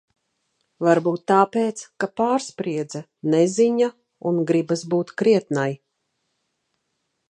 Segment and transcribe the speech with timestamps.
[0.87, 3.03] Varbūt tāpēc, ka pārspriedze,
[3.35, 3.93] neziņa
[4.31, 5.71] un gribas būt krietnai.